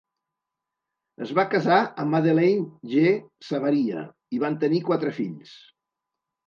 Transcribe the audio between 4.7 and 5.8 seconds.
quatre fills.